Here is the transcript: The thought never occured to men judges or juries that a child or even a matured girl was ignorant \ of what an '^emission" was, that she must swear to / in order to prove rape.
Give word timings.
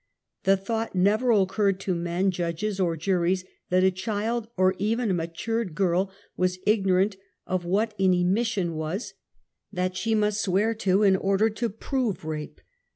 The 0.45 0.57
thought 0.57 0.95
never 0.95 1.29
occured 1.29 1.79
to 1.81 1.93
men 1.93 2.31
judges 2.31 2.79
or 2.79 2.97
juries 2.97 3.45
that 3.69 3.83
a 3.83 3.91
child 3.91 4.47
or 4.57 4.73
even 4.79 5.11
a 5.11 5.13
matured 5.13 5.75
girl 5.75 6.11
was 6.35 6.57
ignorant 6.65 7.17
\ 7.33 7.45
of 7.55 7.65
what 7.65 7.93
an 7.99 8.13
'^emission" 8.13 8.71
was, 8.73 9.13
that 9.71 9.95
she 9.95 10.15
must 10.15 10.41
swear 10.41 10.73
to 10.73 11.03
/ 11.03 11.03
in 11.03 11.15
order 11.15 11.51
to 11.51 11.69
prove 11.69 12.25
rape. 12.25 12.61